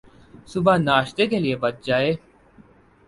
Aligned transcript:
صبح 0.47 0.77
ناشتے 0.79 1.27
کے 1.27 1.39
لئے 1.39 1.55
بچ 1.55 1.85
جائیں 1.85 2.13